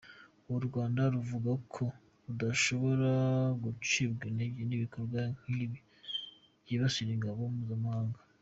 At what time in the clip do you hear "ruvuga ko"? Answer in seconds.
1.13-1.83